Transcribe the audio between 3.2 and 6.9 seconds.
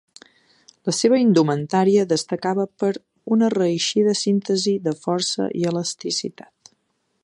una reeixida síntesi de força i elasticitat.